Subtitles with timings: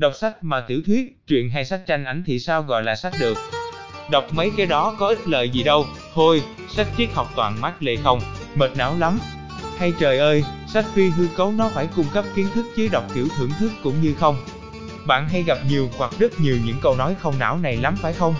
[0.00, 3.12] Đọc sách mà tiểu thuyết, truyện hay sách tranh ảnh thì sao gọi là sách
[3.20, 3.38] được?
[4.10, 7.82] Đọc mấy cái đó có ích lợi gì đâu, thôi, sách triết học toàn mát
[7.82, 8.20] lệ không,
[8.54, 9.18] mệt não lắm.
[9.78, 13.04] Hay trời ơi, sách phi hư cấu nó phải cung cấp kiến thức chứ đọc
[13.14, 14.36] kiểu thưởng thức cũng như không.
[15.06, 18.12] Bạn hay gặp nhiều hoặc rất nhiều những câu nói không não này lắm phải
[18.12, 18.34] không?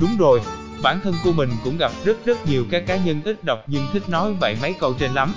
[0.00, 0.40] Đúng rồi,
[0.82, 3.86] bản thân của mình cũng gặp rất rất nhiều các cá nhân ít đọc nhưng
[3.92, 5.34] thích nói vậy mấy câu trên lắm.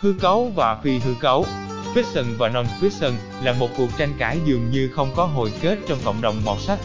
[0.00, 1.46] Hư cấu và phi hư cấu
[1.94, 5.98] Fiction và non-fiction là một cuộc tranh cãi dường như không có hồi kết trong
[6.04, 6.78] cộng đồng mọt sách.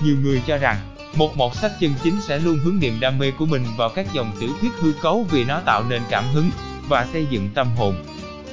[0.00, 0.76] Nhiều người cho rằng,
[1.14, 4.06] một mọt sách chân chính sẽ luôn hướng niềm đam mê của mình vào các
[4.12, 6.50] dòng tiểu thuyết hư cấu vì nó tạo nên cảm hứng
[6.88, 7.94] và xây dựng tâm hồn.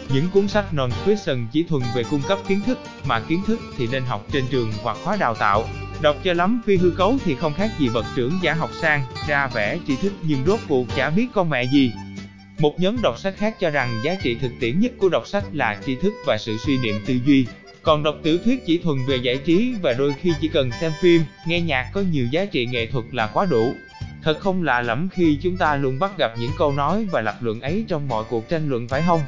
[0.10, 3.88] Những cuốn sách non-fiction chỉ thuần về cung cấp kiến thức, mà kiến thức thì
[3.88, 5.68] nên học trên trường hoặc khóa đào tạo.
[6.02, 9.04] Đọc cho lắm phi hư cấu thì không khác gì bậc trưởng giả học sang,
[9.27, 11.91] ra vẽ tri thức nhưng rốt cuộc chả biết con mẹ gì.
[12.59, 15.44] Một nhóm đọc sách khác cho rằng giá trị thực tiễn nhất của đọc sách
[15.54, 17.46] là tri thức và sự suy niệm tư duy.
[17.82, 20.91] Còn đọc tiểu thuyết chỉ thuần về giải trí và đôi khi chỉ cần xem
[21.02, 23.74] phim, nghe nhạc có nhiều giá trị nghệ thuật là quá đủ.
[24.24, 27.35] Thật không lạ lẫm khi chúng ta luôn bắt gặp những câu nói và lập
[27.41, 29.22] luận ấy trong mọi cuộc tranh luận phải không?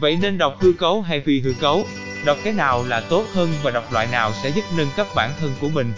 [0.00, 1.86] Vậy nên đọc hư cấu hay phi hư cấu?
[2.24, 5.30] Đọc cái nào là tốt hơn và đọc loại nào sẽ giúp nâng cấp bản
[5.40, 5.92] thân của mình?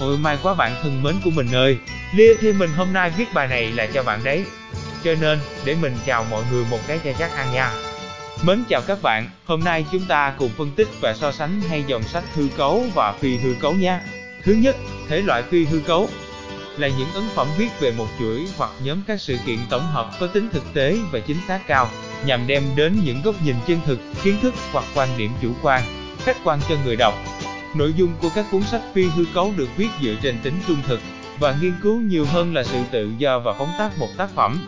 [0.00, 1.76] Ôi may quá bạn thân mến của mình ơi,
[2.14, 4.44] Lia thêm mình hôm nay viết bài này là cho bạn đấy.
[5.04, 7.72] Cho nên, để mình chào mọi người một cái cho chắc ăn nha.
[8.42, 11.84] Mến chào các bạn, hôm nay chúng ta cùng phân tích và so sánh hai
[11.86, 14.00] dòng sách hư cấu và phi hư cấu nha.
[14.44, 14.76] Thứ nhất,
[15.08, 16.08] thể loại phi hư cấu
[16.76, 20.10] là những ấn phẩm viết về một chuỗi hoặc nhóm các sự kiện tổng hợp
[20.20, 21.90] có tính thực tế và chính xác cao,
[22.24, 25.82] nhằm đem đến những góc nhìn chân thực, kiến thức hoặc quan điểm chủ quan,
[26.24, 27.14] khách quan cho người đọc.
[27.74, 30.78] Nội dung của các cuốn sách phi hư cấu được viết dựa trên tính trung
[30.86, 31.00] thực
[31.38, 34.66] và nghiên cứu nhiều hơn là sự tự do và phóng tác một tác phẩm.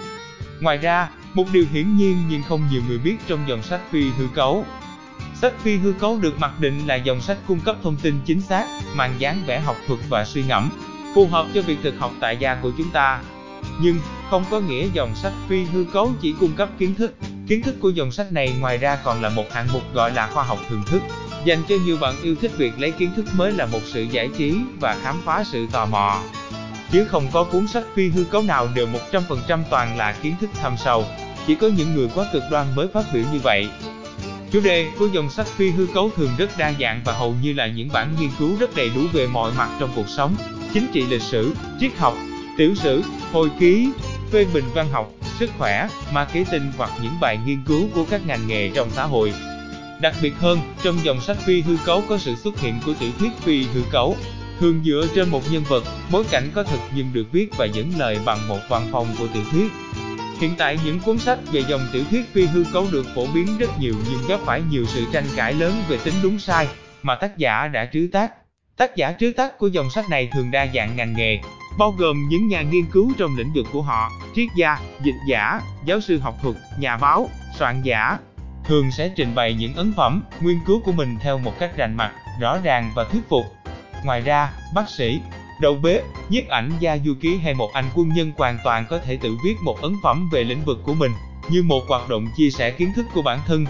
[0.62, 4.10] Ngoài ra, một điều hiển nhiên nhưng không nhiều người biết trong dòng sách phi
[4.18, 4.66] hư cấu.
[5.34, 8.40] Sách phi hư cấu được mặc định là dòng sách cung cấp thông tin chính
[8.40, 10.70] xác, mang dáng vẻ học thuật và suy ngẫm,
[11.14, 13.20] phù hợp cho việc thực học tại gia của chúng ta.
[13.80, 13.98] Nhưng,
[14.30, 17.14] không có nghĩa dòng sách phi hư cấu chỉ cung cấp kiến thức.
[17.48, 20.26] Kiến thức của dòng sách này ngoài ra còn là một hạng mục gọi là
[20.26, 21.02] khoa học thưởng thức,
[21.44, 24.28] dành cho nhiều bạn yêu thích việc lấy kiến thức mới là một sự giải
[24.38, 26.22] trí và khám phá sự tò mò
[26.92, 30.50] chứ không có cuốn sách phi hư cấu nào đều 100% toàn là kiến thức
[30.62, 31.04] thâm sâu.
[31.46, 33.68] Chỉ có những người quá cực đoan mới phát biểu như vậy.
[34.50, 37.52] Chủ đề của dòng sách phi hư cấu thường rất đa dạng và hầu như
[37.52, 40.36] là những bản nghiên cứu rất đầy đủ về mọi mặt trong cuộc sống,
[40.74, 42.14] chính trị lịch sử, triết học,
[42.58, 43.02] tiểu sử,
[43.32, 43.88] hồi ký,
[44.30, 48.46] phê bình văn học, sức khỏe, marketing hoặc những bài nghiên cứu của các ngành
[48.46, 49.32] nghề trong xã hội.
[50.00, 53.10] Đặc biệt hơn, trong dòng sách phi hư cấu có sự xuất hiện của tiểu
[53.18, 54.16] thuyết phi hư cấu,
[54.62, 57.92] thường dựa trên một nhân vật, bối cảnh có thực nhưng được viết và dẫn
[57.98, 59.70] lời bằng một văn phòng của tiểu thuyết.
[60.40, 63.58] Hiện tại những cuốn sách về dòng tiểu thuyết phi hư cấu được phổ biến
[63.58, 66.68] rất nhiều nhưng gặp phải nhiều sự tranh cãi lớn về tính đúng sai
[67.02, 68.32] mà tác giả đã trứ tác.
[68.76, 71.38] Tác giả trứ tác của dòng sách này thường đa dạng ngành nghề,
[71.78, 75.60] bao gồm những nhà nghiên cứu trong lĩnh vực của họ, triết gia, dịch giả,
[75.84, 78.18] giáo sư học thuật, nhà báo, soạn giả,
[78.64, 81.96] thường sẽ trình bày những ấn phẩm, nghiên cứu của mình theo một cách rành
[81.96, 83.44] mạch, rõ ràng và thuyết phục.
[84.04, 85.20] Ngoài ra, bác sĩ,
[85.60, 88.98] đầu bếp, nhiếp ảnh gia du ký hay một anh quân nhân hoàn toàn có
[88.98, 91.12] thể tự viết một ấn phẩm về lĩnh vực của mình,
[91.48, 93.66] như một hoạt động chia sẻ kiến thức của bản thân.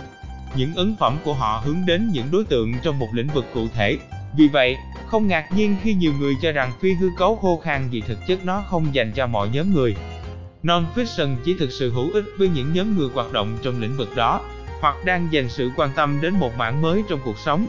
[0.56, 3.66] Những ấn phẩm của họ hướng đến những đối tượng trong một lĩnh vực cụ
[3.75, 3.98] thể.
[4.37, 4.76] Vì vậy,
[5.06, 8.19] không ngạc nhiên khi nhiều người cho rằng phi hư cấu khô khan vì thực
[8.26, 9.97] chất nó không dành cho mọi nhóm người.
[10.62, 14.16] Non-fiction chỉ thực sự hữu ích với những nhóm người hoạt động trong lĩnh vực
[14.16, 14.41] đó,
[14.81, 17.66] hoặc đang dành sự quan tâm đến một mảng mới trong cuộc sống.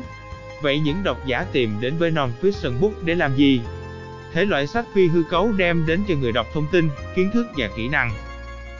[0.63, 3.61] Vậy những độc giả tìm đến với non-fiction book để làm gì?
[4.33, 7.47] Thể loại sách phi hư cấu đem đến cho người đọc thông tin, kiến thức
[7.57, 8.11] và kỹ năng.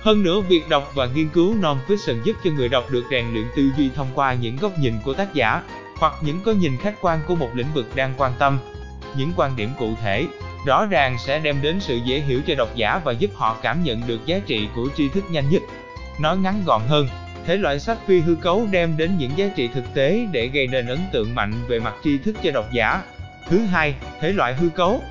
[0.02, 3.46] Hơn nữa, việc đọc và nghiên cứu non-fiction giúp cho người đọc được rèn luyện
[3.56, 5.62] tư duy thông qua những góc nhìn của tác giả,
[5.98, 8.60] hoặc những có nhìn khách quan của một lĩnh vực đang quan tâm.
[9.18, 10.28] Những quan điểm cụ thể,
[10.66, 13.84] rõ ràng sẽ đem đến sự dễ hiểu cho độc giả và giúp họ cảm
[13.84, 15.62] nhận được giá trị của tri thức nhanh nhất.
[16.20, 17.08] Nói ngắn gọn hơn,
[17.46, 20.68] Thể loại sách phi hư cấu đem đến những giá trị thực tế để gây
[20.68, 23.02] nên ấn tượng mạnh về mặt tri thức cho độc giả.
[23.50, 25.02] Thứ hai, thể loại hư cấu.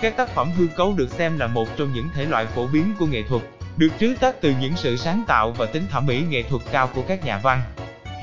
[0.00, 2.94] Các tác phẩm hư cấu được xem là một trong những thể loại phổ biến
[2.98, 3.42] của nghệ thuật,
[3.76, 6.90] được trứ tác từ những sự sáng tạo và tính thẩm mỹ nghệ thuật cao
[6.94, 7.62] của các nhà văn.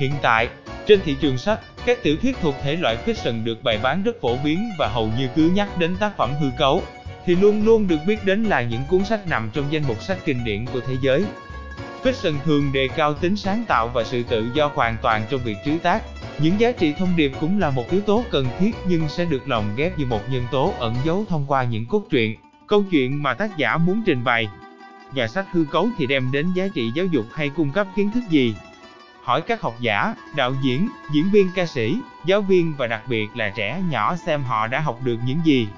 [0.00, 0.48] Hiện tại,
[0.86, 4.20] trên thị trường sách, các tiểu thuyết thuộc thể loại fiction được bày bán rất
[4.20, 6.82] phổ biến và hầu như cứ nhắc đến tác phẩm hư cấu,
[7.26, 10.18] thì luôn luôn được biết đến là những cuốn sách nằm trong danh mục sách
[10.24, 11.24] kinh điển của thế giới.
[12.02, 15.56] Fiction thường đề cao tính sáng tạo và sự tự do hoàn toàn trong việc
[15.64, 16.02] trứ tác.
[16.38, 19.48] Những giá trị thông điệp cũng là một yếu tố cần thiết nhưng sẽ được
[19.48, 23.22] lồng ghép như một nhân tố ẩn giấu thông qua những cốt truyện, câu chuyện
[23.22, 24.48] mà tác giả muốn trình bày.
[25.14, 28.10] Nhà sách hư cấu thì đem đến giá trị giáo dục hay cung cấp kiến
[28.14, 28.54] thức gì?
[29.22, 33.28] hỏi các học giả, đạo diễn, diễn viên ca sĩ, giáo viên và đặc biệt
[33.34, 35.68] là trẻ nhỏ xem họ đã học được những gì.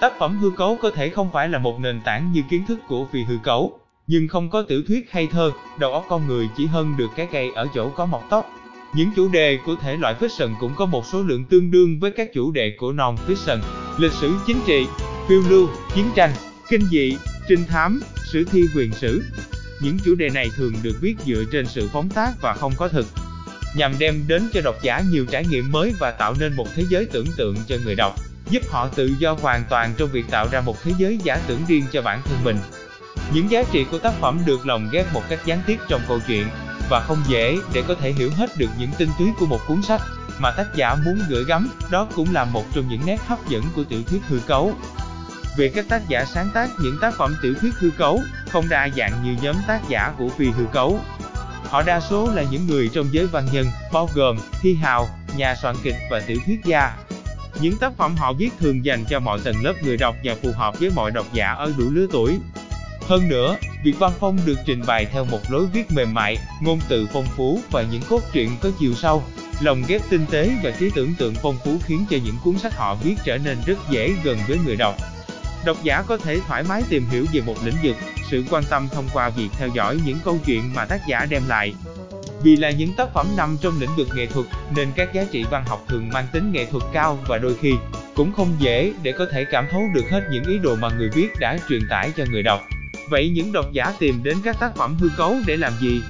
[0.00, 2.80] Tác phẩm hư cấu có thể không phải là một nền tảng như kiến thức
[2.88, 6.48] của phi hư cấu, nhưng không có tiểu thuyết hay thơ, đầu óc con người
[6.56, 8.50] chỉ hơn được cái cây ở chỗ có mọc tóc.
[8.94, 12.10] Những chủ đề của thể loại fiction cũng có một số lượng tương đương với
[12.10, 13.58] các chủ đề của non-fiction,
[13.98, 14.86] lịch sử chính trị,
[15.28, 16.30] phiêu lưu, chiến tranh,
[16.68, 17.16] kinh dị,
[17.48, 18.00] trinh thám,
[18.32, 19.22] sử thi quyền sử.
[19.82, 22.88] Những chủ đề này thường được viết dựa trên sự phóng tác và không có
[22.88, 23.06] thực,
[23.76, 26.84] nhằm đem đến cho độc giả nhiều trải nghiệm mới và tạo nên một thế
[26.90, 28.14] giới tưởng tượng cho người đọc,
[28.50, 31.60] giúp họ tự do hoàn toàn trong việc tạo ra một thế giới giả tưởng
[31.68, 32.56] riêng cho bản thân mình.
[33.32, 36.20] Những giá trị của tác phẩm được lồng ghép một cách gián tiếp trong câu
[36.26, 36.48] chuyện,
[36.90, 39.82] và không dễ để có thể hiểu hết được những tinh túy của một cuốn
[39.82, 40.00] sách
[40.38, 43.62] mà tác giả muốn gửi gắm, đó cũng là một trong những nét hấp dẫn
[43.76, 44.74] của tiểu thuyết hư cấu.
[45.56, 48.88] Về các tác giả sáng tác những tác phẩm tiểu thuyết hư cấu, không đa
[48.96, 51.00] dạng như nhóm tác giả của phi hư cấu.
[51.70, 55.54] Họ đa số là những người trong giới văn nhân, bao gồm thi hào, nhà
[55.54, 56.96] soạn kịch và tiểu thuyết gia.
[57.60, 60.52] Những tác phẩm họ viết thường dành cho mọi tầng lớp người đọc và phù
[60.52, 62.38] hợp với mọi độc giả ở đủ lứa tuổi.
[63.08, 66.80] Hơn nữa, việc văn phong được trình bày theo một lối viết mềm mại, ngôn
[66.88, 69.22] từ phong phú và những cốt truyện có chiều sâu,
[69.60, 72.74] lồng ghép tinh tế và trí tưởng tượng phong phú khiến cho những cuốn sách
[72.74, 74.94] họ viết trở nên rất dễ gần với người đọc.
[75.64, 77.96] Độc giả có thể thoải mái tìm hiểu về một lĩnh vực,
[78.30, 81.42] sự quan tâm thông qua việc theo dõi những câu chuyện mà tác giả đem
[81.48, 81.74] lại.
[82.42, 85.44] Vì là những tác phẩm nằm trong lĩnh vực nghệ thuật, nên các giá trị
[85.50, 87.74] văn học thường mang tính nghệ thuật cao và đôi khi
[88.14, 91.10] cũng không dễ để có thể cảm thấu được hết những ý đồ mà người
[91.14, 92.60] viết đã truyền tải cho người đọc.
[93.08, 96.00] Vậy những độc giả tìm đến các tác phẩm hư cấu để làm gì?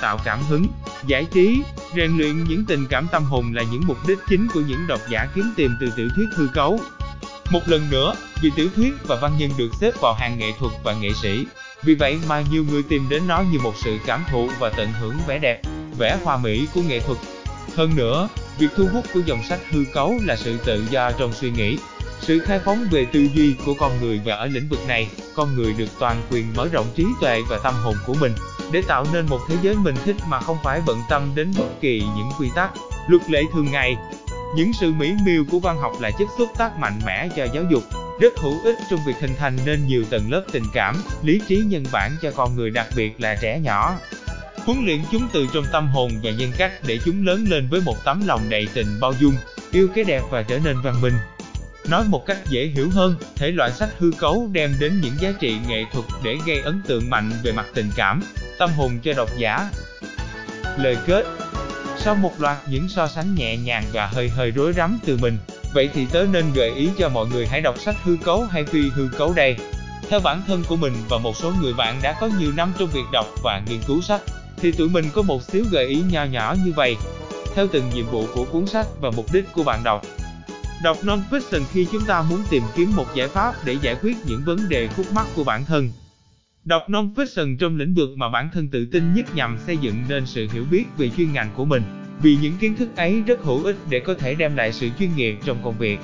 [0.00, 0.66] Tạo cảm hứng,
[1.06, 1.62] giải trí,
[1.96, 5.00] rèn luyện những tình cảm tâm hồn là những mục đích chính của những độc
[5.10, 6.80] giả kiếm tìm từ tiểu thuyết hư cấu.
[7.50, 10.72] Một lần nữa, vì tiểu thuyết và văn nhân được xếp vào hàng nghệ thuật
[10.84, 11.46] và nghệ sĩ,
[11.82, 14.92] vì vậy mà nhiều người tìm đến nó như một sự cảm thụ và tận
[15.00, 15.60] hưởng vẻ đẹp,
[15.98, 17.18] vẻ hoa mỹ của nghệ thuật.
[17.76, 21.32] Hơn nữa, việc thu hút của dòng sách hư cấu là sự tự do trong
[21.32, 21.78] suy nghĩ,
[22.20, 25.54] sự khai phóng về tư duy của con người và ở lĩnh vực này, con
[25.54, 28.32] người được toàn quyền mở rộng trí tuệ và tâm hồn của mình,
[28.72, 31.80] để tạo nên một thế giới mình thích mà không phải bận tâm đến bất
[31.80, 32.70] kỳ những quy tắc,
[33.08, 33.96] luật lệ thường ngày.
[34.56, 37.64] Những sự mỹ miều của văn học là chất xúc tác mạnh mẽ cho giáo
[37.70, 37.82] dục,
[38.20, 41.56] rất hữu ích trong việc hình thành nên nhiều tầng lớp tình cảm, lý trí
[41.56, 43.94] nhân bản cho con người đặc biệt là trẻ nhỏ.
[44.64, 47.80] Huấn luyện chúng từ trong tâm hồn và nhân cách để chúng lớn lên với
[47.80, 49.34] một tấm lòng đầy tình bao dung,
[49.72, 51.14] yêu cái đẹp và trở nên văn minh.
[51.88, 55.32] Nói một cách dễ hiểu hơn, thể loại sách hư cấu đem đến những giá
[55.40, 58.22] trị nghệ thuật để gây ấn tượng mạnh về mặt tình cảm,
[58.58, 59.70] tâm hồn cho độc giả.
[60.78, 61.26] Lời kết
[61.98, 65.38] Sau một loạt những so sánh nhẹ nhàng và hơi hơi rối rắm từ mình,
[65.74, 68.64] vậy thì tớ nên gợi ý cho mọi người hãy đọc sách hư cấu hay
[68.64, 69.56] phi hư cấu đây.
[70.08, 72.88] Theo bản thân của mình và một số người bạn đã có nhiều năm trong
[72.88, 74.20] việc đọc và nghiên cứu sách,
[74.56, 76.96] thì tụi mình có một xíu gợi ý nho nhỏ như vậy.
[77.54, 80.02] Theo từng nhiệm vụ của cuốn sách và mục đích của bạn đọc,
[80.84, 84.42] Đọc non-fiction khi chúng ta muốn tìm kiếm một giải pháp để giải quyết những
[84.44, 85.90] vấn đề khúc mắc của bản thân.
[86.64, 90.26] Đọc non-fiction trong lĩnh vực mà bản thân tự tin nhất nhằm xây dựng nên
[90.26, 91.82] sự hiểu biết về chuyên ngành của mình,
[92.22, 95.16] vì những kiến thức ấy rất hữu ích để có thể đem lại sự chuyên
[95.16, 95.98] nghiệp trong công việc.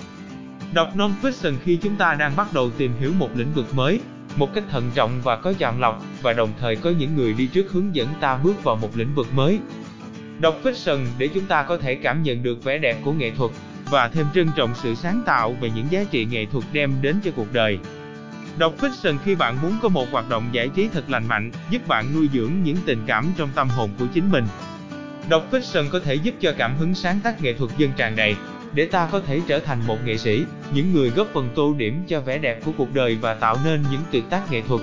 [0.72, 4.00] Đọc non-fiction khi chúng ta đang bắt đầu tìm hiểu một lĩnh vực mới,
[4.36, 7.46] một cách thận trọng và có chọn lọc, và đồng thời có những người đi
[7.46, 9.58] trước hướng dẫn ta bước vào một lĩnh vực mới.
[10.40, 13.50] Đọc fiction để chúng ta có thể cảm nhận được vẻ đẹp của nghệ thuật,
[13.90, 17.16] và thêm trân trọng sự sáng tạo về những giá trị nghệ thuật đem đến
[17.24, 17.78] cho cuộc đời.
[18.58, 21.88] Đọc fiction khi bạn muốn có một hoạt động giải trí thật lành mạnh, giúp
[21.88, 24.44] bạn nuôi dưỡng những tình cảm trong tâm hồn của chính mình.
[25.28, 28.36] Đọc fiction có thể giúp cho cảm hứng sáng tác nghệ thuật dân tràn đầy,
[28.72, 32.04] để ta có thể trở thành một nghệ sĩ, những người góp phần tô điểm
[32.08, 34.80] cho vẻ đẹp của cuộc đời và tạo nên những tuyệt tác nghệ thuật.